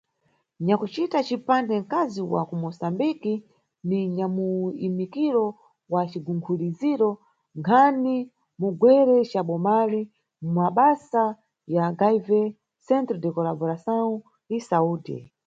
[0.65, 3.33] Nyakucita cipande nkazi wa kuMusambiki
[3.89, 5.45] ni nyamuyimikiro
[5.93, 7.09] wa cigunkhuliziro
[7.59, 8.15] nkhani
[8.59, 10.09] mugwere ca Bomalini
[10.41, 11.23] mumabasa
[11.73, 12.27] ya HIV,
[12.87, 14.07] Centro de Colaboração
[14.53, 15.17] e Saúde.